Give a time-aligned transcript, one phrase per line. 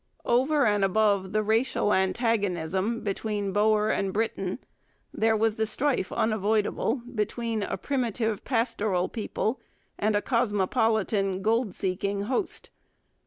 [0.25, 4.57] Over and above the racial antagonism between Boer and Briton
[5.13, 9.61] there was the strife unavoidable between a primitive, pastoral people
[9.99, 12.71] and a cosmopolitan, gold seeking host.